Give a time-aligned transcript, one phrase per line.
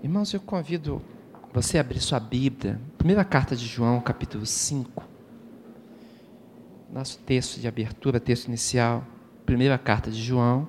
[0.00, 1.02] Irmãos, eu convido
[1.52, 5.02] você a abrir sua Bíblia, primeira carta de João, capítulo 5.
[6.92, 9.04] Nosso texto de abertura, texto inicial,
[9.44, 10.68] primeira carta de João,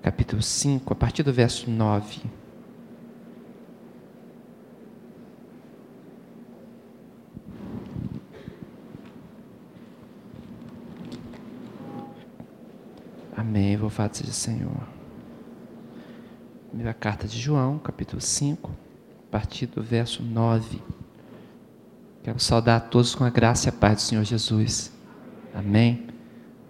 [0.00, 2.22] capítulo 5, a partir do verso 9.
[13.36, 13.76] Amém.
[13.76, 14.98] Louvado seja o Senhor.
[16.78, 20.80] Primeira carta de João, capítulo 5, a partir do verso 9.
[22.22, 24.92] Quero saudar a todos com a graça e a paz do Senhor Jesus.
[25.52, 26.06] Amém.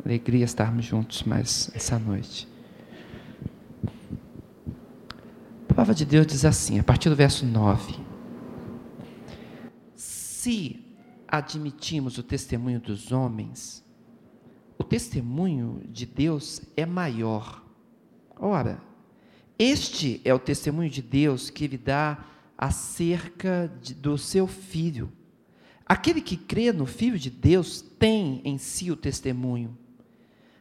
[0.02, 2.48] Alegria estarmos juntos mais essa noite.
[5.68, 8.00] A palavra de Deus diz assim, a partir do verso 9:
[9.94, 10.86] Se
[11.28, 13.84] admitimos o testemunho dos homens,
[14.78, 17.62] o testemunho de Deus é maior.
[18.40, 18.87] Ora,
[19.58, 22.24] este é o testemunho de Deus que ele dá
[22.56, 25.12] acerca de, do seu filho.
[25.84, 29.76] Aquele que crê no Filho de Deus tem em si o testemunho.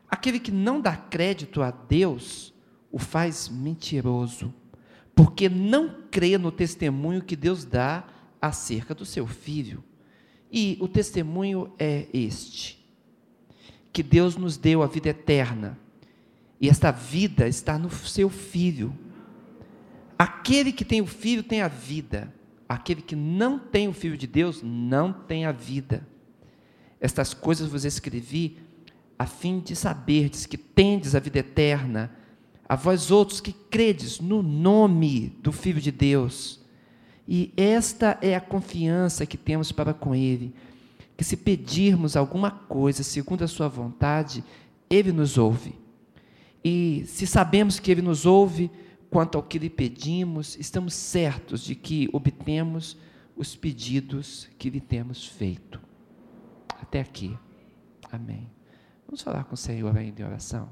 [0.09, 2.53] Aquele que não dá crédito a Deus
[2.91, 4.53] o faz mentiroso,
[5.13, 8.07] porque não crê no testemunho que Deus dá
[8.41, 9.83] acerca do seu filho.
[10.51, 12.83] E o testemunho é este:
[13.91, 15.77] que Deus nos deu a vida eterna
[16.59, 18.93] e esta vida está no seu filho.
[20.17, 22.33] Aquele que tem o filho tem a vida.
[22.67, 26.05] Aquele que não tem o filho de Deus não tem a vida.
[26.99, 28.57] Estas coisas vos escrevi
[29.17, 32.11] a fim de saberdes que tendes a vida eterna,
[32.67, 36.59] a vós outros que credes no nome do Filho de Deus.
[37.27, 40.53] E esta é a confiança que temos para com Ele,
[41.15, 44.43] que se pedirmos alguma coisa segundo a Sua vontade,
[44.89, 45.86] Ele nos ouve.
[46.69, 48.69] E se sabemos que Ele nos ouve
[49.09, 52.97] quanto ao que lhe pedimos, estamos certos de que obtemos
[53.37, 55.79] os pedidos que lhe temos feito.
[56.81, 57.39] Até aqui.
[58.11, 58.51] Amém.
[59.05, 60.67] Vamos falar com o Senhor ainda em oração.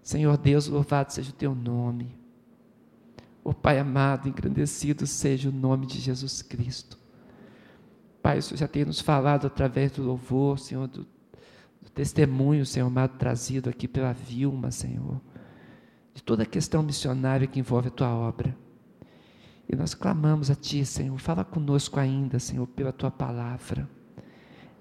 [0.00, 2.16] Senhor Deus, louvado seja o teu nome.
[3.42, 6.96] O Pai amado, engrandecido seja o nome de Jesus Cristo.
[8.22, 11.04] Pai, o Senhor já tem nos falado através do louvor, Senhor, do
[11.90, 15.20] testemunho, Senhor amado, trazido aqui pela Vilma, Senhor,
[16.14, 18.56] de toda a questão missionária que envolve a tua obra.
[19.68, 23.88] E nós clamamos a Ti, Senhor, fala conosco ainda, Senhor, pela Tua palavra.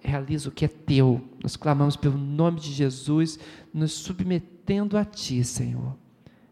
[0.02, 1.22] Realiza o que é Teu.
[1.42, 3.40] Nós clamamos pelo nome de Jesus,
[3.74, 5.96] nos submetendo a Ti, Senhor.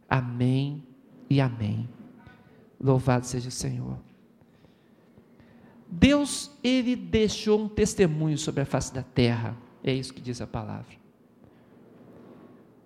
[0.09, 0.83] Amém
[1.29, 1.89] e amém.
[2.79, 3.99] Louvado seja o Senhor.
[5.89, 10.47] Deus, Ele deixou um testemunho sobre a face da terra é isso que diz a
[10.47, 10.97] palavra.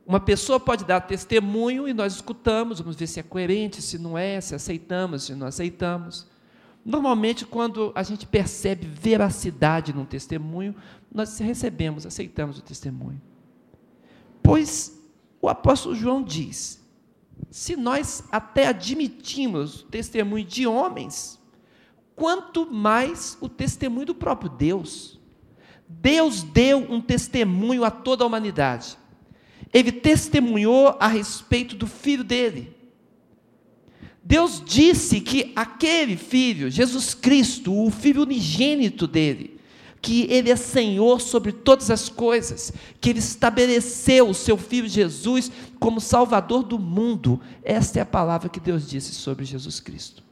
[0.06, 4.18] Uma pessoa pode dar testemunho e nós escutamos, vamos ver se é coerente, se não
[4.18, 6.28] é, se aceitamos, se não aceitamos.
[6.86, 10.76] Normalmente, quando a gente percebe veracidade num testemunho,
[11.10, 13.22] nós recebemos, aceitamos o testemunho.
[14.42, 15.02] Pois
[15.42, 16.84] o apóstolo João diz:
[17.50, 21.40] se nós até admitimos o testemunho de homens,
[22.16, 25.20] quanto mais o testemunho do próprio Deus.
[26.02, 28.98] Deus deu um testemunho a toda a humanidade.
[29.74, 32.76] Ele testemunhou a respeito do filho dele.
[34.24, 39.60] Deus disse que aquele filho, Jesus Cristo, o filho unigênito dele,
[40.02, 42.72] que ele é Senhor sobre todas as coisas,
[43.02, 47.40] que ele estabeleceu o seu filho Jesus como Salvador do mundo.
[47.64, 50.24] Esta é a palavra que Deus disse sobre Jesus Cristo.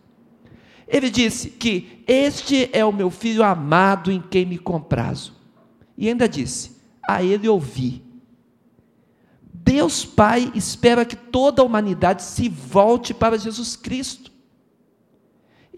[0.88, 5.41] Ele disse que este é o meu filho amado em quem me comprazo.
[6.02, 6.72] E ainda disse:
[7.08, 8.04] A ele ouvi.
[9.54, 14.32] Deus Pai espera que toda a humanidade se volte para Jesus Cristo.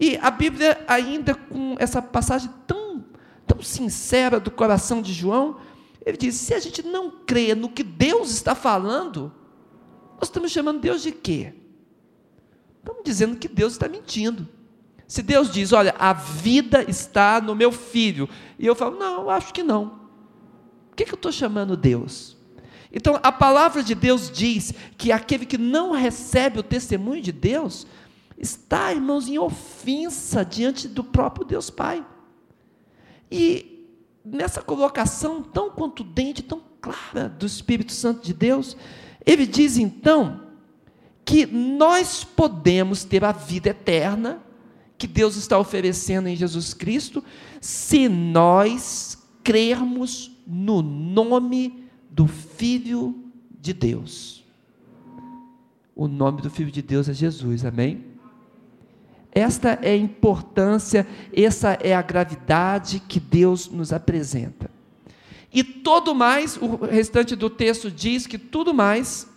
[0.00, 3.04] E a Bíblia, ainda com essa passagem tão,
[3.46, 5.58] tão sincera do coração de João,
[6.06, 9.30] ele diz: se a gente não crê no que Deus está falando,
[10.14, 11.52] nós estamos chamando Deus de quê?
[12.78, 14.48] Estamos dizendo que Deus está mentindo.
[15.06, 18.26] Se Deus diz, olha, a vida está no meu filho,
[18.58, 20.03] e eu falo, não, acho que não.
[20.94, 22.36] O que, que eu estou chamando Deus?
[22.92, 27.84] Então, a palavra de Deus diz que aquele que não recebe o testemunho de Deus
[28.38, 32.06] está, irmãos, em ofensa diante do próprio Deus Pai.
[33.28, 33.88] E
[34.24, 38.76] nessa colocação tão contundente, tão clara do Espírito Santo de Deus,
[39.26, 40.42] ele diz então
[41.24, 44.40] que nós podemos ter a vida eterna
[44.96, 47.24] que Deus está oferecendo em Jesus Cristo,
[47.60, 53.14] se nós crermos no nome do Filho
[53.60, 54.44] de Deus.
[55.94, 58.04] O nome do Filho de Deus é Jesus, amém?
[59.32, 64.70] Esta é a importância, essa é a gravidade que Deus nos apresenta.
[65.52, 69.28] E todo mais, o restante do texto diz que tudo mais,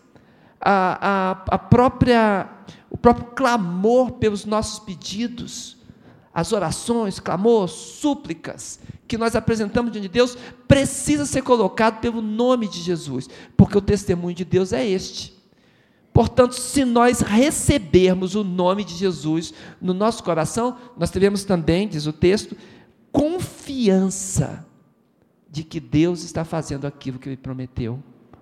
[0.59, 2.49] a, a, a própria,
[2.89, 5.76] o próprio clamor pelos nossos pedidos,
[6.37, 10.37] as orações, clamor, súplicas que nós apresentamos diante de Deus,
[10.67, 15.33] precisa ser colocado pelo nome de Jesus, porque o testemunho de Deus é este.
[16.13, 19.51] Portanto, se nós recebermos o nome de Jesus
[19.81, 22.55] no nosso coração, nós teremos também, diz o texto,
[23.11, 24.63] confiança
[25.49, 27.97] de que Deus está fazendo aquilo que ele prometeu.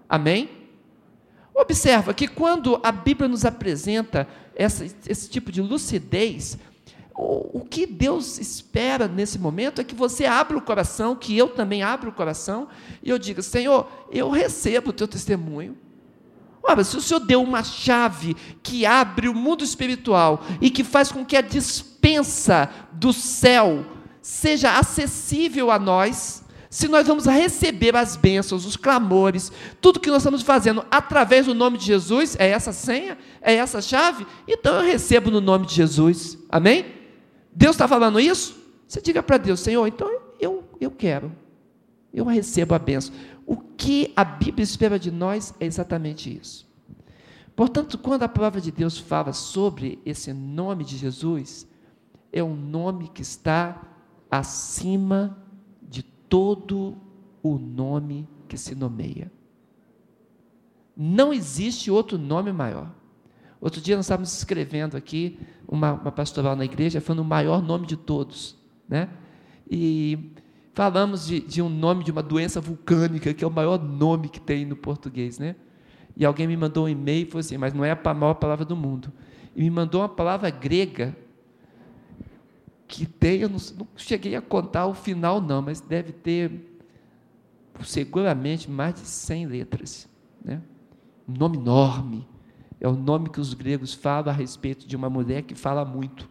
[0.10, 0.50] Amém?
[1.54, 6.58] Observa que quando a Bíblia nos apresenta essa, esse tipo de lucidez,
[7.18, 11.82] o, que Deus espera nesse momento é que você abra o coração, que eu também
[11.82, 12.68] abra o coração,
[13.02, 15.78] e eu diga: Senhor, eu recebo o teu testemunho,
[16.68, 21.12] Ora, se o Senhor deu uma chave que abre o mundo espiritual e que faz
[21.12, 23.86] com que a dispensa do céu
[24.20, 30.24] seja acessível a nós, se nós vamos receber as bênçãos, os clamores, tudo que nós
[30.24, 33.16] estamos fazendo através do nome de Jesus, é essa senha?
[33.42, 34.26] É essa chave?
[34.48, 36.36] Então eu recebo no nome de Jesus.
[36.50, 36.95] Amém?
[37.56, 38.56] Deus está falando isso?
[38.86, 41.32] Você diga para Deus, Senhor, então eu, eu quero.
[42.14, 43.16] Eu recebo a bênção.
[43.46, 46.68] O que a Bíblia espera de nós é exatamente isso.
[47.56, 51.66] Portanto, quando a palavra de Deus fala sobre esse nome de Jesus,
[52.32, 53.82] é um nome que está
[54.30, 55.38] acima
[55.82, 56.98] de todo
[57.42, 59.32] o nome que se nomeia.
[60.98, 62.92] Não existe outro nome maior.
[63.66, 67.88] Outro dia nós estávamos escrevendo aqui uma, uma pastoral na igreja, falando o maior nome
[67.88, 68.56] de todos,
[68.88, 69.10] né?
[69.68, 70.34] E
[70.76, 74.40] falamos de, de, um nome de uma doença vulcânica, que é o maior nome que
[74.40, 75.56] tem no português, né?
[76.16, 78.64] E alguém me mandou um e-mail e falou assim, mas não é a maior palavra
[78.64, 79.12] do mundo.
[79.56, 81.18] E me mandou uma palavra grega,
[82.88, 86.52] que tem, eu não, não cheguei a contar o final não, mas deve ter
[87.84, 90.08] seguramente mais de 100 letras.
[90.44, 90.62] Né?
[91.28, 92.35] Um nome enorme.
[92.80, 96.30] É o nome que os gregos falam a respeito de uma mulher que fala muito.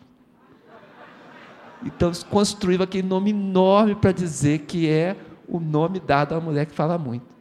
[1.84, 6.46] Então eles construíram aquele nome enorme para dizer que é o nome dado a uma
[6.46, 7.34] mulher que fala muito.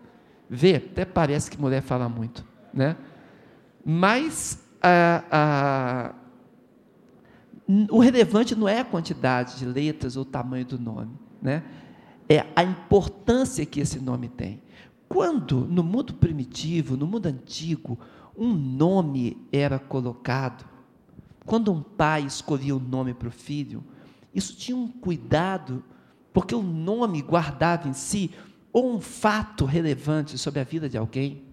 [0.50, 2.98] Vê, até parece que mulher fala muito, né?
[3.84, 6.14] Mas a, a,
[7.90, 11.64] o relevante não é a quantidade de letras ou o tamanho do nome, né?
[12.30, 14.62] É a importância que esse nome tem.
[15.08, 18.00] Quando no mundo primitivo, no mundo antigo,
[18.38, 20.66] um nome era colocado,
[21.46, 23.84] quando um pai escolhia um nome para o filho,
[24.34, 25.84] isso tinha um cuidado,
[26.32, 28.32] porque o nome guardava em si
[28.72, 31.44] ou um fato relevante sobre a vida de alguém,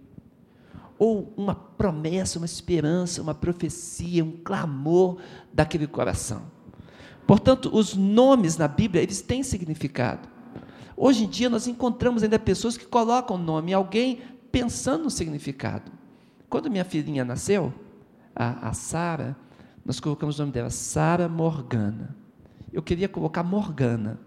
[0.99, 5.19] ou uma promessa, uma esperança, uma profecia, um clamor
[5.53, 6.43] daquele coração.
[7.27, 10.29] Portanto, os nomes na Bíblia, eles têm significado.
[10.97, 15.91] Hoje em dia nós encontramos ainda pessoas que colocam nome em alguém pensando no significado.
[16.51, 17.73] Quando minha filhinha nasceu,
[18.37, 19.35] a, a Sara,
[19.83, 22.21] nós colocamos o nome dela Sara Morgana
[22.73, 24.19] eu queria colocar Morgana,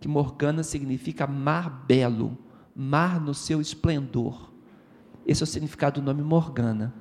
[0.00, 2.36] que Morgana significa mar belo,
[2.74, 4.50] mar no seu esplendor.
[5.26, 6.94] Esse é o significado do nome Morgana.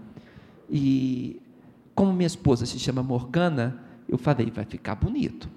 [0.69, 1.41] E
[1.95, 5.49] como minha esposa se chama Morgana, eu falei, vai ficar bonito.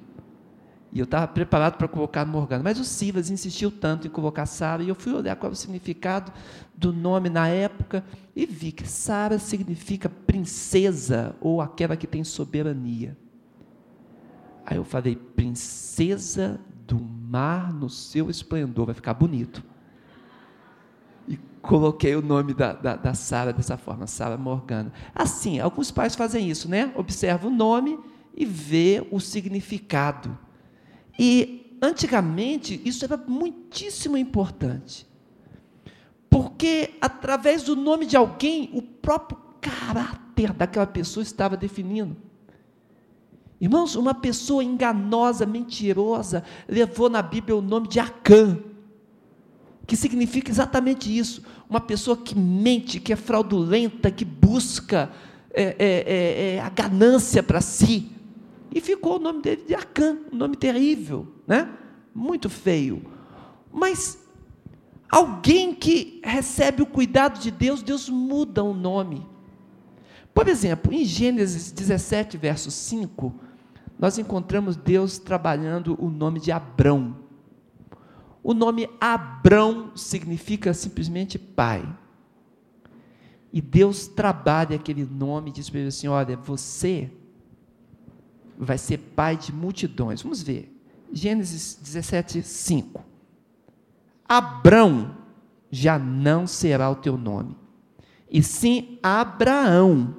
[0.92, 4.82] E eu estava preparado para colocar Morgana, mas o Silas insistiu tanto em colocar Sara,
[4.82, 6.32] e eu fui olhar qual é o significado
[6.74, 13.16] do nome na época e vi que Sara significa princesa ou aquela que tem soberania.
[14.64, 19.62] Aí eu falei, princesa do mar no seu esplendor, vai ficar bonito.
[21.28, 24.92] E coloquei o nome da, da, da Sara dessa forma, Sara Morgana.
[25.14, 26.92] Assim, alguns pais fazem isso, né?
[26.96, 27.98] Observa o nome
[28.34, 30.36] e vê o significado.
[31.18, 35.06] E antigamente isso era muitíssimo importante.
[36.28, 42.16] Porque através do nome de alguém, o próprio caráter daquela pessoa estava definindo.
[43.60, 48.58] Irmãos, uma pessoa enganosa, mentirosa, levou na Bíblia o nome de Acã,
[49.86, 55.10] que significa exatamente isso: uma pessoa que mente, que é fraudulenta, que busca
[55.54, 58.10] é, é, é, é a ganância para si.
[58.74, 61.68] E ficou o nome dele de Acã, um nome terrível, né?
[62.16, 63.02] muito feio.
[63.70, 64.18] Mas
[65.10, 69.26] alguém que recebe o cuidado de Deus, Deus muda o nome.
[70.32, 73.34] Por exemplo, em Gênesis 17, verso 5,
[73.98, 77.16] nós encontramos Deus trabalhando o nome de Abrão.
[78.42, 81.86] O nome Abrão significa simplesmente pai.
[83.52, 87.10] E Deus trabalha aquele nome e diz para ele assim: olha, você
[88.58, 90.22] vai ser pai de multidões.
[90.22, 90.72] Vamos ver.
[91.12, 93.04] Gênesis 17, 5.
[94.28, 95.16] Abrão
[95.70, 97.56] já não será o teu nome,
[98.30, 100.14] e sim Abraão,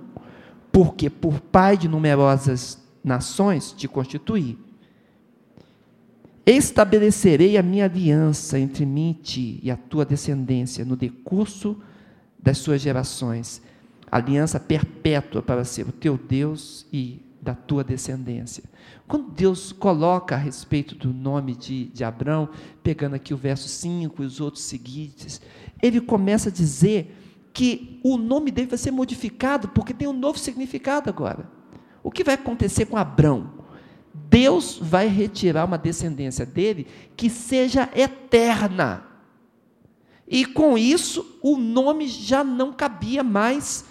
[0.71, 4.57] porque por pai de numerosas nações te constituí.
[6.45, 11.77] Estabelecerei a minha aliança entre mim e ti e a tua descendência no decurso
[12.39, 13.61] das suas gerações,
[14.09, 18.61] aliança perpétua para ser o teu Deus e da tua descendência.
[19.07, 22.49] Quando Deus coloca a respeito do nome de, de Abraão,
[22.83, 25.39] pegando aqui o verso 5 e os outros seguintes,
[25.81, 27.15] ele começa a dizer
[27.53, 31.49] que o nome dele vai ser modificado, porque tem um novo significado agora.
[32.03, 33.53] O que vai acontecer com Abraão?
[34.13, 36.85] Deus vai retirar uma descendência dele
[37.15, 39.05] que seja eterna.
[40.27, 43.85] E com isso, o nome já não cabia mais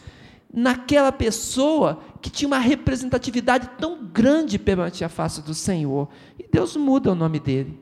[0.52, 6.09] naquela pessoa que tinha uma representatividade tão grande perante a face do Senhor.
[6.37, 7.80] E Deus muda o nome dele.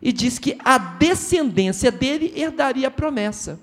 [0.00, 3.60] E diz que a descendência dele herdaria a promessa.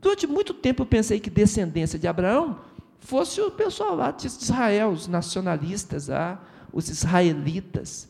[0.00, 2.58] Durante muito tempo eu pensei que descendência de Abraão
[2.98, 6.40] fosse o pessoal lá de Israel, os nacionalistas, ah,
[6.72, 8.08] os israelitas.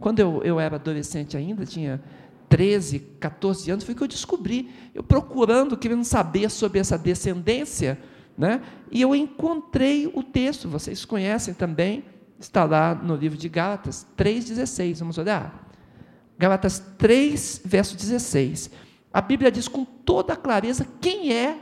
[0.00, 2.02] Quando eu, eu era adolescente ainda, tinha
[2.48, 7.96] 13, 14 anos, foi que eu descobri, eu procurando, querendo saber sobre essa descendência,
[8.40, 8.62] né?
[8.90, 12.02] e eu encontrei o texto, vocês conhecem também,
[12.38, 15.68] está lá no livro de Gálatas 3,16, vamos olhar.
[16.38, 18.70] Gálatas 3, verso 16.
[19.12, 21.58] A Bíblia diz com toda clareza quem é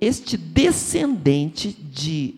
[0.00, 2.34] este descendente de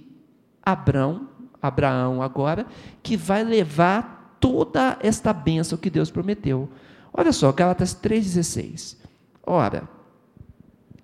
[0.63, 1.27] Abraão,
[1.63, 2.67] Abraão agora,
[3.03, 6.69] que vai levar toda esta bênção que Deus prometeu.
[7.15, 8.99] Olha só, Gálatas 3,16.
[9.43, 9.89] Ora,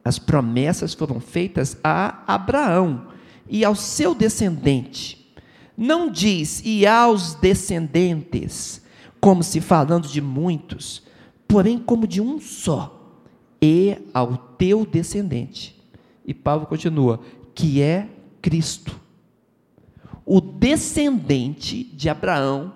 [0.04, 3.08] as promessas foram feitas a Abraão
[3.48, 5.34] e ao seu descendente.
[5.76, 8.82] Não diz e aos descendentes,
[9.20, 11.02] como se falando de muitos,
[11.48, 12.96] porém como de um só,
[13.60, 15.78] e ao teu descendente.
[16.24, 17.20] E Paulo continua,
[17.54, 18.08] que é
[18.40, 19.00] Cristo
[20.32, 22.72] o descendente de Abraão,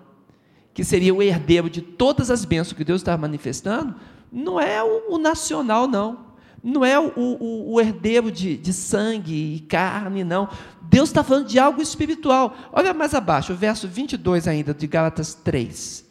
[0.75, 3.95] que seria o herdeiro de todas as bênçãos que Deus estava manifestando,
[4.33, 6.34] não é o nacional, não.
[6.64, 10.49] Não é o, o, o herdeiro de, de, sangue e carne, não.
[10.80, 12.56] Deus está falando de algo espiritual.
[12.73, 16.06] Olha mais abaixo, o verso 22 ainda, de Gálatas 3.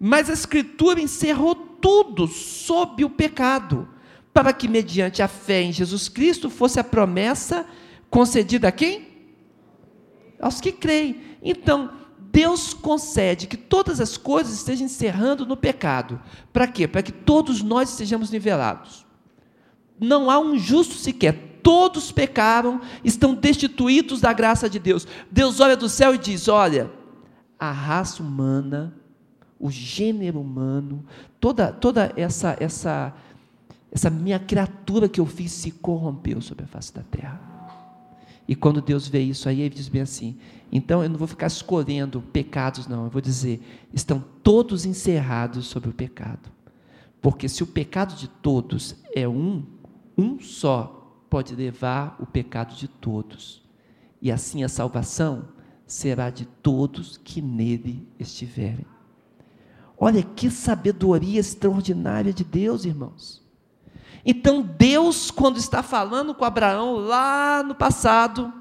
[0.00, 3.88] Mas a Escritura encerrou tudo sob o pecado,
[4.34, 7.64] para que, mediante a fé em Jesus Cristo, fosse a promessa
[8.10, 9.10] concedida a quem?
[10.40, 11.20] aos que creem.
[11.42, 16.20] Então, Deus concede que todas as coisas estejam encerrando no pecado.
[16.52, 16.88] Para quê?
[16.88, 19.04] Para que todos nós estejamos nivelados.
[20.00, 21.60] Não há um justo sequer.
[21.62, 25.06] Todos pecaram, estão destituídos da graça de Deus.
[25.30, 26.90] Deus olha do céu e diz: Olha,
[27.58, 28.94] a raça humana,
[29.58, 31.04] o gênero humano,
[31.38, 33.14] toda, toda essa, essa,
[33.92, 37.50] essa minha criatura que eu fiz se corrompeu sobre a face da terra.
[38.48, 40.36] E quando Deus vê isso aí, ele diz bem assim:
[40.72, 43.60] então eu não vou ficar escolhendo pecados, não, eu vou dizer,
[43.92, 46.50] estão todos encerrados sobre o pecado.
[47.20, 49.62] Porque se o pecado de todos é um,
[50.20, 53.62] um só pode levar o pecado de todos.
[54.20, 55.48] E assim a salvação
[55.86, 58.86] será de todos que nele estiverem.
[59.98, 63.42] Olha que sabedoria extraordinária de Deus, irmãos.
[64.24, 68.52] Então, Deus, quando está falando com Abraão lá no passado,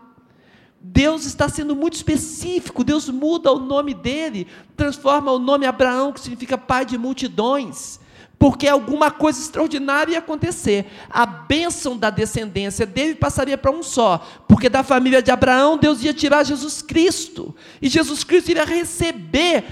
[0.81, 6.21] Deus está sendo muito específico, Deus muda o nome dele, transforma o nome Abraão, que
[6.21, 7.99] significa pai de multidões,
[8.39, 10.85] porque alguma coisa extraordinária ia acontecer.
[11.09, 16.01] A bênção da descendência dele passaria para um só, porque da família de Abraão Deus
[16.01, 19.65] ia tirar Jesus Cristo, e Jesus Cristo iria receber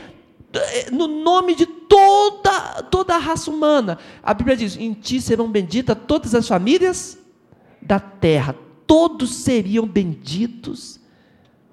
[0.53, 3.97] eh, no nome de toda, toda a raça humana.
[4.21, 7.17] A Bíblia diz: em ti serão benditas todas as famílias
[7.81, 8.53] da terra.
[8.85, 10.99] Todos seriam benditos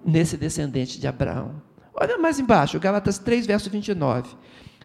[0.05, 1.63] nesse descendente de Abraão.
[1.93, 4.31] Olha mais embaixo, Galatas 3, verso 29.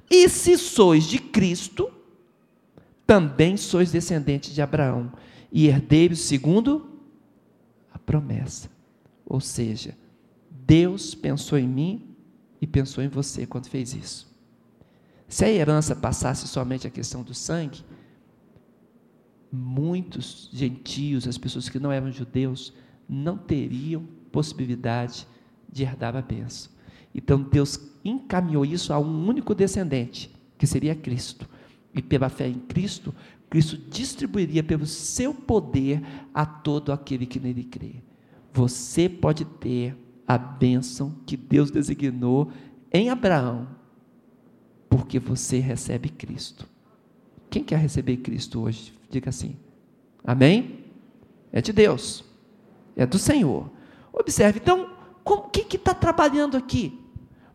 [0.10, 1.92] E se sois de Cristo,
[3.10, 5.12] também sois descendentes de Abraão
[5.52, 6.92] e herdeiros segundo
[7.92, 8.70] a promessa.
[9.26, 9.98] Ou seja,
[10.52, 12.16] Deus pensou em mim
[12.62, 14.32] e pensou em você quando fez isso.
[15.28, 17.84] Se a herança passasse somente a questão do sangue,
[19.52, 22.76] muitos gentios, as pessoas que não eram judeus,
[23.10, 25.28] não teriam possibilidade
[25.68, 26.72] de herdar a bênção.
[27.16, 31.50] Então Deus encaminhou isso a um único descendente, que seria Cristo.
[31.94, 33.14] E pela fé em Cristo,
[33.50, 36.02] Cristo distribuiria pelo seu poder
[36.34, 37.96] a todo aquele que nele crê.
[38.54, 42.52] Você pode ter a bênção que Deus designou
[42.92, 43.68] em Abraão,
[44.88, 46.68] porque você recebe Cristo.
[47.50, 48.94] Quem quer receber Cristo hoje?
[49.10, 49.56] Diga assim.
[50.24, 50.86] Amém?
[51.52, 52.24] É de Deus,
[52.96, 53.72] é do Senhor.
[54.14, 54.92] Observe, então,
[55.26, 57.00] o que está trabalhando aqui?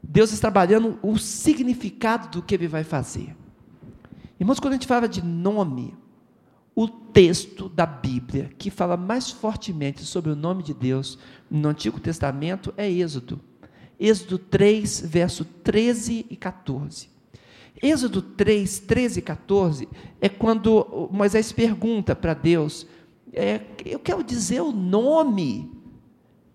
[0.02, 3.36] Deus está trabalhando o significado do que Ele vai fazer.
[4.38, 5.94] Irmãos, quando a gente fala de nome,
[6.74, 12.00] o texto da Bíblia que fala mais fortemente sobre o nome de Deus no Antigo
[12.00, 13.40] Testamento é Êxodo.
[13.98, 17.08] Êxodo 3, verso 13 e 14.
[17.80, 19.88] Êxodo 3, 13 e 14
[20.20, 22.86] é quando Moisés pergunta para Deus:
[23.32, 25.70] é, Eu quero dizer o nome.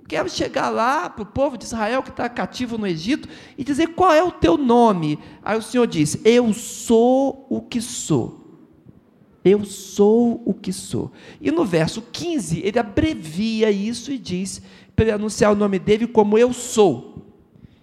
[0.09, 3.89] Quero chegar lá para o povo de Israel que está cativo no Egito e dizer
[3.89, 5.19] qual é o teu nome.
[5.43, 8.39] Aí o Senhor diz: Eu sou o que sou.
[9.45, 11.11] Eu sou o que sou.
[11.39, 14.63] E no verso 15, ele abrevia isso e diz,
[14.95, 17.37] para ele anunciar o nome dele como eu sou.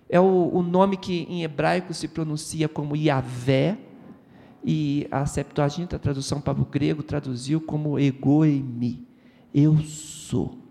[0.08, 3.78] É o, o nome que em hebraico se pronuncia como Yahvé,
[4.64, 9.06] e a Septuaginta, a tradução para o grego, traduziu como egoemi.
[9.54, 10.65] Eu sou.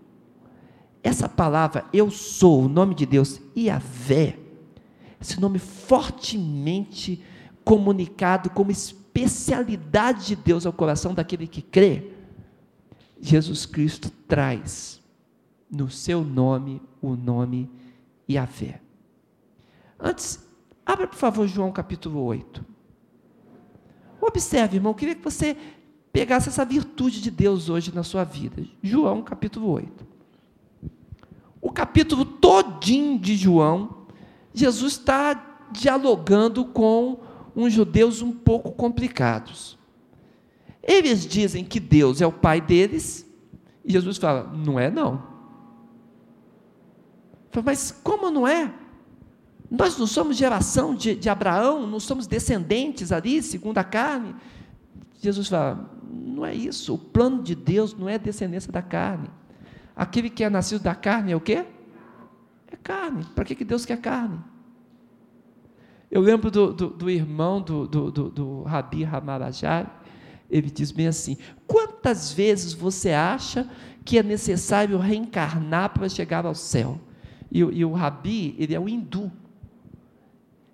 [1.06, 4.40] Essa palavra, eu sou, o nome de Deus, Yahvé,
[5.20, 7.22] esse nome fortemente
[7.64, 12.10] comunicado como especialidade de Deus ao coração daquele que crê,
[13.20, 15.00] Jesus Cristo traz
[15.70, 17.70] no seu nome o nome
[18.28, 18.80] Yahvé.
[20.00, 20.44] Antes,
[20.84, 22.64] abra por favor João capítulo 8.
[24.20, 25.56] Observe, irmão, eu queria que você
[26.12, 28.60] pegasse essa virtude de Deus hoje na sua vida.
[28.82, 30.15] João capítulo 8.
[31.60, 34.06] O capítulo todinho de João,
[34.52, 37.20] Jesus está dialogando com
[37.54, 39.78] uns judeus um pouco complicados.
[40.82, 43.26] Eles dizem que Deus é o pai deles,
[43.84, 45.22] e Jesus fala: não é não.
[47.50, 48.72] Fala, Mas como não é?
[49.68, 54.34] Nós não somos geração de, de Abraão, não somos descendentes ali, segundo a carne.
[55.20, 56.94] Jesus fala: não é isso.
[56.94, 59.28] O plano de Deus não é descendência da carne.
[59.96, 61.64] Aquele que é nascido da carne é o quê?
[62.70, 63.24] É carne.
[63.34, 64.38] Para que, que Deus quer carne?
[66.10, 69.86] Eu lembro do, do, do irmão do, do, do, do Rabi Ramarajá,
[70.50, 73.68] ele diz bem assim: quantas vezes você acha
[74.04, 77.00] que é necessário reencarnar para chegar ao céu?
[77.50, 79.32] E, e o Rabi, ele é um hindu,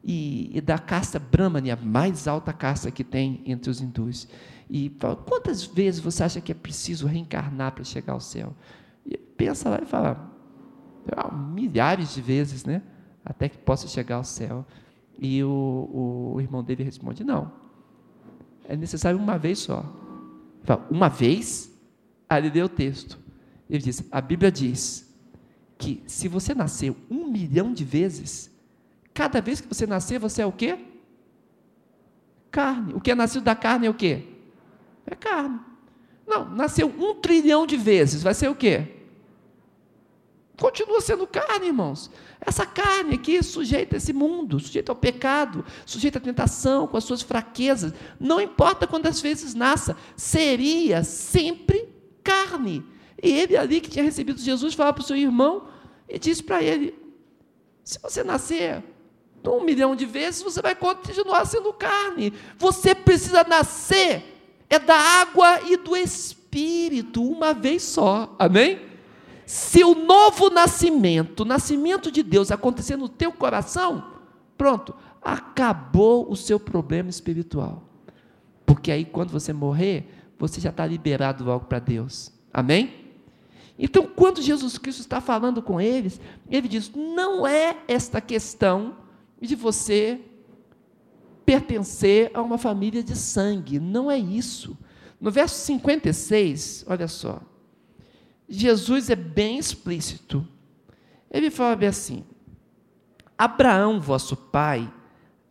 [0.05, 4.29] e, e, da casta Brahmani, a mais alta casta que tem entre os hindus.
[4.69, 8.55] E fala, quantas vezes você acha que é preciso reencarnar para chegar ao céu?
[9.07, 10.33] E pensa lá e fala,
[11.17, 12.83] ah, milhares de vezes, né?
[13.25, 14.67] Até que possa chegar ao céu.
[15.19, 17.53] E o, o irmão dele responde: Não,
[18.65, 19.85] é necessário uma vez só.
[20.65, 21.73] Fala, uma vez?
[22.29, 23.19] Aí ele deu o texto.
[23.69, 25.12] Ele diz: A Bíblia diz
[25.79, 28.51] que se você nascer um milhão de vezes,
[29.15, 30.79] cada vez que você nascer, você é o quê?
[32.51, 32.95] Carne.
[32.95, 34.27] O que é nascido da carne é o quê?
[35.07, 35.61] É carne.
[36.33, 38.87] Não, nasceu um trilhão de vezes, vai ser o quê?
[40.57, 42.11] Continua sendo carne, irmãos.
[42.40, 47.05] Essa carne aqui sujeita a esse mundo, sujeita ao pecado, sujeita à tentação, com as
[47.05, 47.92] suas fraquezas.
[48.18, 51.87] Não importa quantas vezes nasça, seria sempre
[52.25, 52.83] carne.
[53.23, 55.68] E ele ali que tinha recebido Jesus falava para o seu irmão
[56.09, 56.95] e disse para ele:
[57.85, 58.83] se você nascer
[59.45, 62.33] um milhão de vezes, você vai continuar sendo carne.
[62.57, 64.32] Você precisa nascer
[64.75, 68.35] é da água e do Espírito uma vez só.
[68.39, 68.81] Amém?
[69.45, 74.03] Se o novo nascimento, o nascimento de Deus acontecer no teu coração,
[74.57, 77.83] pronto, acabou o seu problema espiritual.
[78.65, 80.09] Porque aí, quando você morrer,
[80.39, 82.33] você já está liberado logo para Deus.
[82.51, 82.95] Amém?
[83.79, 88.97] Então, quando Jesus Cristo está falando com eles, ele diz: não é esta questão
[89.39, 90.19] de você
[91.45, 94.77] pertencer a uma família de sangue, não é isso.
[95.21, 97.41] No verso 56, olha só.
[98.49, 100.47] Jesus é bem explícito.
[101.31, 102.25] Ele fala bem assim:
[103.39, 104.93] Abraão, vosso pai,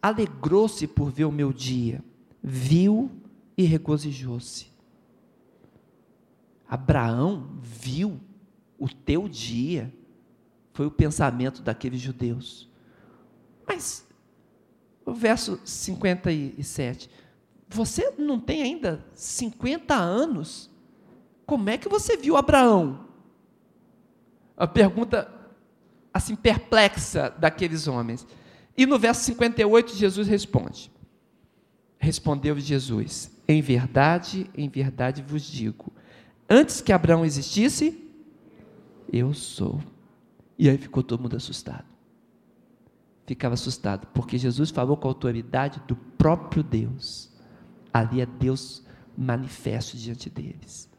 [0.02, 2.04] alegrou-se por ver o meu dia,
[2.44, 3.10] viu
[3.58, 4.68] e regozijou-se.
[6.68, 8.20] Abraão viu
[8.80, 9.94] o teu dia,
[10.74, 12.70] foi o pensamento daqueles judeus.
[13.68, 14.08] Mas,
[15.06, 17.10] o verso 57,
[17.68, 20.72] você não tem ainda 50 anos
[21.52, 23.08] como é que você viu Abraão?
[24.56, 25.30] A pergunta
[26.14, 28.26] assim perplexa daqueles homens.
[28.78, 30.90] E no verso 58 Jesus responde.
[32.00, 35.92] Respondeu Jesus: Em verdade, em verdade vos digo,
[36.50, 38.02] antes que Abraão existisse,
[39.12, 39.84] eu sou.
[40.58, 41.91] E aí ficou todo mundo assustado.
[43.32, 47.32] Ficava assustado, porque Jesus falou com a autoridade do próprio Deus.
[47.94, 48.86] Ali é Deus
[49.18, 50.92] manifesto diante deles.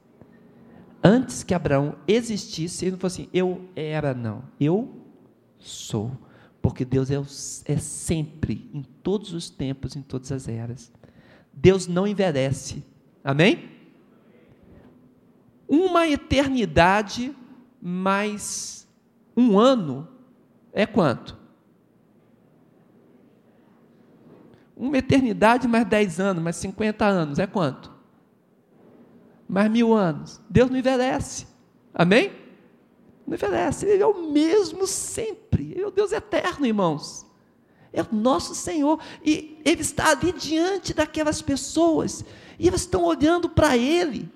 [1.04, 4.98] Antes que Abraão existisse, ele não falou assim, eu era, não, eu
[5.58, 6.10] sou.
[6.62, 7.16] Porque Deus é,
[7.70, 10.90] é sempre, em todos os tempos, em todas as eras.
[11.52, 12.82] Deus não envelhece.
[13.22, 13.68] Amém?
[15.68, 17.36] Uma eternidade
[17.78, 18.88] mais
[19.36, 20.08] um ano
[20.72, 21.41] é quanto?
[24.76, 27.92] Uma eternidade mais 10 anos, mais 50 anos, é quanto?
[29.48, 30.40] Mais mil anos.
[30.48, 31.46] Deus não envelhece.
[31.94, 32.32] Amém?
[33.26, 33.86] Não envelhece.
[33.86, 35.72] Ele é o mesmo sempre.
[35.72, 37.26] Ele é o Deus eterno, irmãos.
[37.92, 38.98] É o nosso Senhor.
[39.24, 42.24] E Ele está ali diante daquelas pessoas.
[42.58, 44.30] E elas estão olhando para Ele.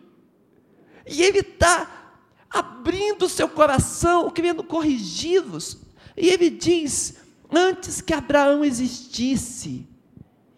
[1.06, 2.12] E Ele está
[2.50, 5.78] abrindo o seu coração, querendo corrigi-los.
[6.16, 7.16] E Ele diz:
[7.50, 9.86] Antes que Abraão existisse,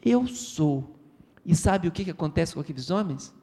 [0.09, 0.97] eu sou.
[1.45, 3.35] E sabe o que, que acontece com aqueles homens?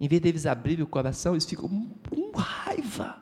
[0.00, 3.18] Em vez deles abrirem o coração, eles ficam com raiva,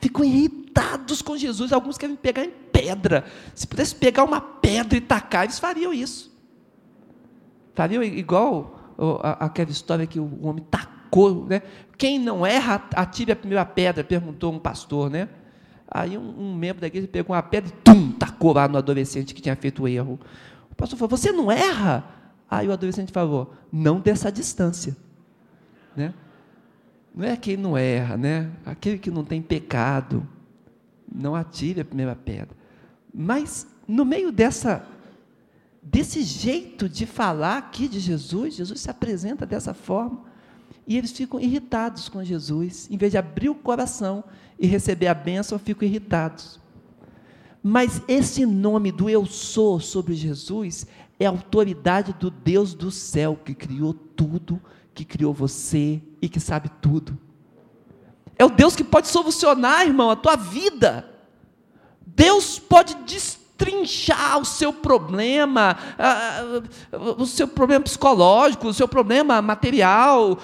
[0.00, 1.72] ficam irritados com Jesus.
[1.72, 3.24] Alguns querem pegar em pedra.
[3.54, 6.32] Se pudesse pegar uma pedra e tacar, eles fariam isso.
[7.74, 11.62] Fariam igual aquela história que o homem tacou, né?
[11.98, 15.28] Quem não erra, atire a primeira pedra, perguntou um pastor, né?
[15.90, 19.34] Aí um, um membro da igreja pegou uma pedra e tum, tacou lá no adolescente
[19.34, 20.18] que tinha feito o erro.
[20.72, 22.04] O pastor falou: Você não erra?
[22.50, 24.96] Aí o adolescente falou: Não dessa distância.
[25.96, 26.12] Né?
[27.14, 28.50] Não é quem não erra, né?
[28.64, 30.26] Aquele que não tem pecado,
[31.14, 32.56] não atire a primeira pedra.
[33.14, 34.86] Mas no meio dessa
[35.82, 40.20] desse jeito de falar aqui de Jesus, Jesus se apresenta dessa forma,
[40.86, 44.22] e eles ficam irritados com Jesus, em vez de abrir o coração
[44.58, 46.60] e receber a bênção, ficam irritados.
[47.62, 50.86] Mas esse nome do eu sou sobre Jesus
[51.18, 54.60] é a autoridade do Deus do céu que criou tudo,
[54.92, 57.16] que criou você e que sabe tudo.
[58.36, 61.08] É o Deus que pode solucionar, irmão, a tua vida.
[62.04, 62.96] Deus pode
[63.62, 65.76] destrinchar o seu problema,
[67.16, 70.38] o seu problema psicológico, o seu problema material.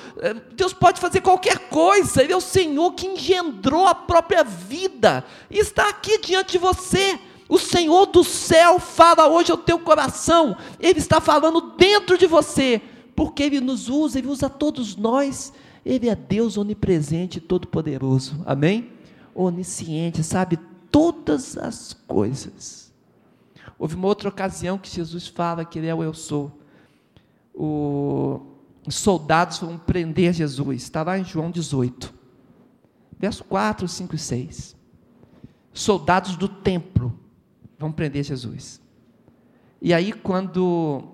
[0.55, 2.23] Deus pode fazer qualquer coisa.
[2.23, 7.19] Ele é o Senhor que engendrou a própria vida e está aqui diante de você.
[7.49, 10.57] O Senhor do céu fala hoje ao teu coração.
[10.79, 12.81] Ele está falando dentro de você,
[13.17, 15.53] porque Ele nos usa, Ele usa todos nós.
[15.85, 18.43] Ele é Deus onipresente e todo-poderoso.
[18.45, 18.93] Amém?
[19.35, 20.59] Onisciente, sabe
[20.91, 22.88] todas as coisas.
[23.79, 26.61] Houve uma outra ocasião que Jesus fala que Ele é o Eu Sou.
[27.55, 28.41] O,
[28.87, 30.83] os soldados vão prender Jesus.
[30.83, 32.13] Está lá em João 18,
[33.19, 34.77] verso 4, 5 e 6.
[35.73, 37.17] Soldados do templo
[37.79, 38.81] vão prender Jesus.
[39.81, 41.05] E aí, quando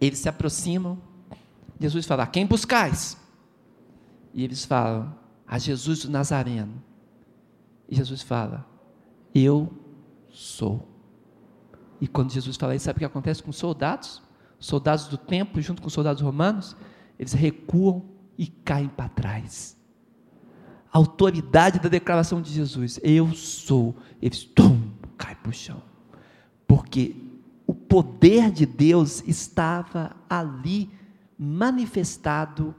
[0.00, 0.98] eles se aproximam,
[1.80, 3.16] Jesus fala: Quem buscais?
[4.32, 5.12] E eles falam:
[5.46, 6.82] A Jesus do Nazareno.
[7.88, 8.64] E Jesus fala:
[9.34, 9.68] Eu
[10.30, 10.91] sou.
[12.02, 14.20] E quando Jesus fala isso, sabe o que acontece com os soldados?
[14.62, 16.76] soldados do templo, junto com os soldados romanos,
[17.18, 18.04] eles recuam
[18.38, 19.76] e caem para trás.
[20.92, 23.96] A autoridade da declaração de Jesus: Eu sou.
[24.20, 25.82] Eles tum, cai para o chão.
[26.66, 27.16] Porque
[27.66, 30.90] o poder de Deus estava ali
[31.38, 32.74] manifestado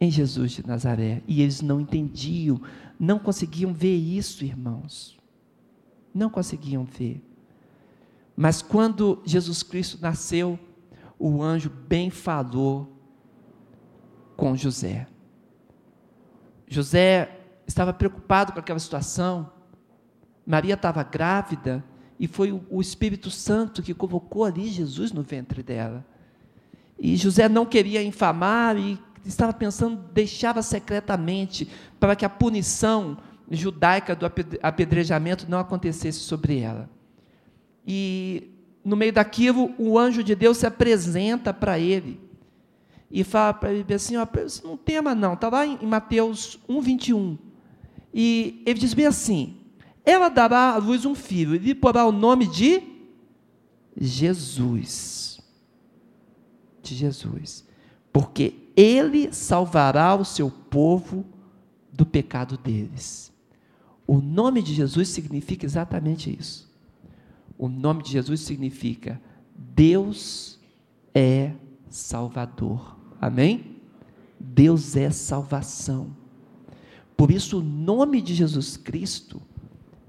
[0.00, 1.22] em Jesus de Nazaré.
[1.26, 2.60] E eles não entendiam,
[2.98, 5.18] não conseguiam ver isso, irmãos.
[6.14, 7.27] Não conseguiam ver.
[8.40, 10.56] Mas quando Jesus Cristo nasceu,
[11.18, 12.96] o anjo bem falou
[14.36, 15.08] com José.
[16.68, 19.50] José estava preocupado com aquela situação.
[20.46, 21.84] Maria estava grávida
[22.16, 26.06] e foi o, Espírito Santo que colocou ali Jesus no ventre dela.
[26.96, 33.18] E José não queria infamar e estava pensando, deixava secretamente para que a punição
[33.50, 34.24] judaica do
[34.62, 36.88] apedrejamento não acontecesse sobre ela.
[37.90, 38.50] E
[38.84, 42.20] no meio daquilo, o anjo de Deus se apresenta para ele
[43.10, 44.26] e fala para ele assim: ó,
[44.62, 47.38] não tema não, está lá em Mateus 1, 21.
[48.12, 49.56] E ele diz bem assim:
[50.04, 52.82] ela dará à luz um filho, e lhe porá o nome de
[53.96, 55.40] Jesus.
[56.82, 57.66] De Jesus.
[58.12, 61.24] Porque ele salvará o seu povo
[61.92, 63.32] do pecado deles.
[64.06, 66.67] O nome de Jesus significa exatamente isso.
[67.58, 69.20] O nome de Jesus significa
[69.54, 70.60] Deus
[71.12, 71.52] é
[71.90, 72.96] Salvador.
[73.20, 73.82] Amém?
[74.38, 76.16] Deus é salvação.
[77.16, 79.42] Por isso, o nome de Jesus Cristo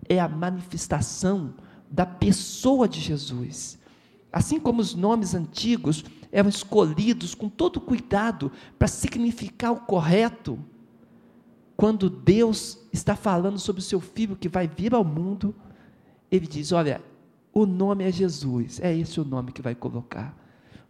[0.08, 1.56] é a manifestação
[1.90, 3.80] da pessoa de Jesus.
[4.32, 10.60] Assim como os nomes antigos eram escolhidos com todo cuidado para significar o correto,
[11.76, 15.56] quando Deus está falando sobre o seu filho que vai vir ao mundo,
[16.30, 17.02] ele diz: Olha,
[17.54, 20.38] o nome é Jesus, é esse o nome que vai colocar,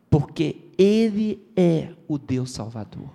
[0.10, 3.10] porque ele é o Deus Salvador.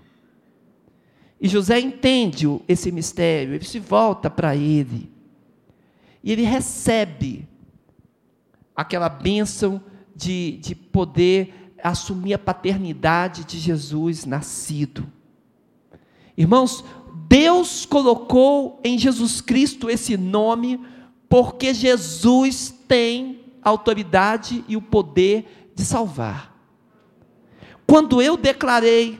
[1.40, 5.12] E José entende esse mistério, ele se volta para ele,
[6.22, 7.46] e ele recebe
[8.74, 9.83] aquela bênção
[10.16, 15.07] de, de poder assumir a paternidade de Jesus nascido.
[16.37, 16.83] Irmãos,
[17.28, 20.80] Deus colocou em Jesus Cristo esse nome
[21.28, 26.54] porque Jesus tem a autoridade e o poder de salvar.
[27.85, 29.18] Quando eu declarei,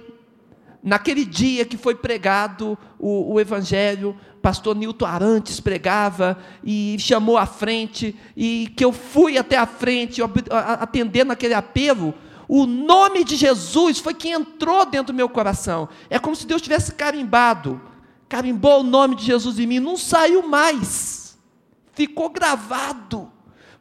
[0.81, 7.47] naquele dia que foi pregado o, o Evangelho, pastor Nilton Arantes pregava e chamou à
[7.47, 10.23] frente, e que eu fui até a frente
[10.79, 12.15] atendendo aquele apelo,
[12.47, 15.89] o nome de Jesus foi quem entrou dentro do meu coração.
[16.09, 17.81] É como se Deus tivesse carimbado,
[18.29, 21.37] carimbou o nome de Jesus em mim, não saiu mais,
[21.93, 23.34] ficou gravado,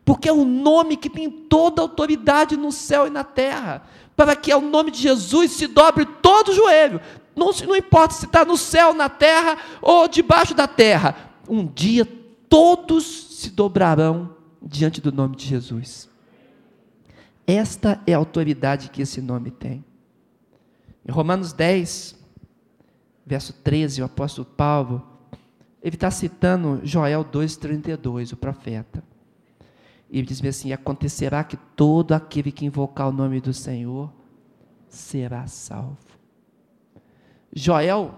[0.06, 3.84] porque é o nome que tem toda a autoridade no céu e na terra,
[4.16, 7.00] para que ao nome de Jesus se dobre todo o joelho,
[7.36, 11.16] não, não importa se está no céu, na terra ou debaixo da terra,
[11.48, 12.08] um dia
[12.48, 16.10] todos se dobrarão diante do nome de Jesus.
[17.48, 19.84] Esta é a autoridade que esse nome tem.
[21.06, 22.16] Em Romanos 10,
[23.26, 25.06] verso 13, o apóstolo Paulo,
[25.82, 29.04] ele está citando Joel 2,32, o profeta.
[30.10, 34.12] E ele diz assim: Acontecerá que todo aquele que invocar o nome do Senhor
[34.88, 35.98] será salvo.
[37.56, 38.16] Joel,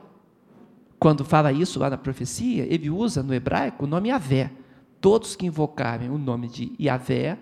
[1.00, 4.52] quando fala isso lá na profecia, ele usa no hebraico o nome Yahvé.
[5.00, 7.38] Todos que invocarem o nome de Yahvé,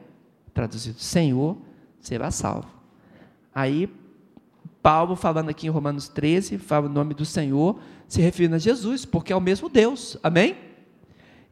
[0.54, 1.58] traduzido Senhor,
[2.00, 2.68] será salvo.
[3.56, 3.90] Aí,
[4.82, 9.06] Paulo, falando aqui em Romanos 13, fala o nome do Senhor, se referindo a Jesus,
[9.06, 10.18] porque é o mesmo Deus.
[10.22, 10.58] Amém?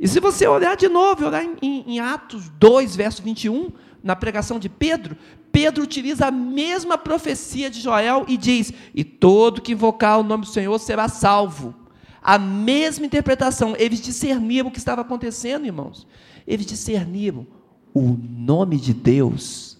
[0.01, 3.71] E se você olhar de novo, olhar em, em, em Atos 2, verso 21,
[4.03, 5.15] na pregação de Pedro,
[5.51, 10.43] Pedro utiliza a mesma profecia de Joel e diz: E todo que invocar o nome
[10.43, 11.75] do Senhor será salvo.
[12.19, 16.07] A mesma interpretação, eles discerniram o que estava acontecendo, irmãos.
[16.47, 17.45] Eles discerniram:
[17.93, 19.77] o nome de Deus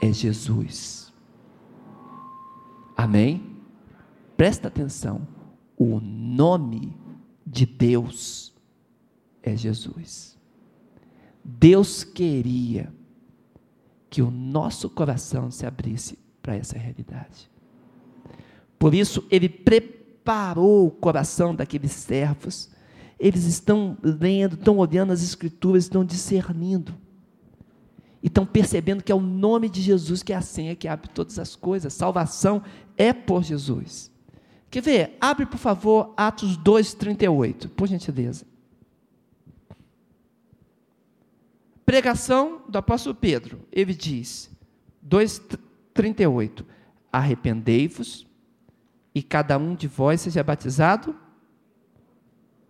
[0.00, 1.12] é Jesus.
[2.96, 3.56] Amém?
[4.36, 5.26] Presta atenção:
[5.76, 6.96] o nome
[7.44, 8.49] de Deus
[9.42, 10.38] é Jesus.
[11.44, 12.92] Deus queria
[14.08, 17.50] que o nosso coração se abrisse para essa realidade.
[18.78, 22.70] Por isso, ele preparou o coração daqueles servos.
[23.18, 26.94] Eles estão lendo, estão olhando as Escrituras, estão discernindo.
[28.22, 31.08] E estão percebendo que é o nome de Jesus que é a senha que abre
[31.08, 31.92] todas as coisas.
[31.92, 32.62] Salvação
[32.96, 34.10] é por Jesus.
[34.70, 35.16] Quer ver?
[35.20, 38.44] Abre, por favor, Atos 2,38, por gentileza.
[41.90, 44.48] Pregação do apóstolo Pedro, ele diz,
[45.04, 46.64] 2,38:
[47.12, 48.28] Arrependei-vos
[49.12, 51.16] e cada um de vós seja batizado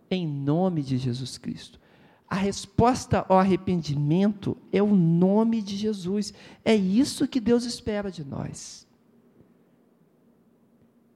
[0.09, 1.79] em nome de Jesus Cristo.
[2.27, 6.33] A resposta ao arrependimento é o nome de Jesus.
[6.65, 8.87] É isso que Deus espera de nós.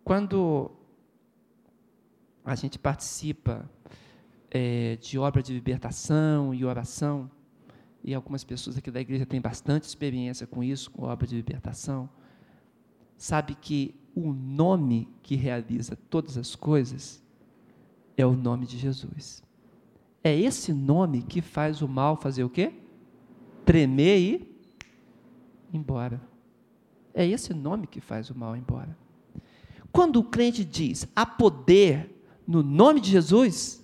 [0.03, 0.69] Quando
[2.45, 3.67] a gente participa
[4.51, 7.31] é, de obra de libertação e oração,
[8.05, 12.07] e algumas pessoas aqui da igreja têm bastante experiência com isso, com obra de libertação,
[13.17, 17.23] sabe que o nome que realiza todas as coisas
[18.15, 19.43] é o nome de Jesus.
[20.23, 22.73] É esse nome que faz o mal fazer o quê?
[23.65, 24.55] Tremer e ir
[25.73, 26.21] embora.
[27.11, 28.95] É esse nome que faz o mal embora.
[29.91, 33.83] Quando o crente diz há poder no nome de Jesus,